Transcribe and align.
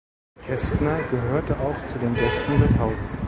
Kästner 0.41 0.99
gehörte 1.11 1.55
auch 1.59 1.85
zu 1.85 1.99
den 1.99 2.15
Gästen 2.15 2.57
des 2.59 2.79
Hauses. 2.79 3.19